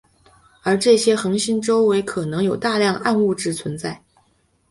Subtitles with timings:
[0.63, 4.01] 而这些恒星周围可能有大量暗物质存在。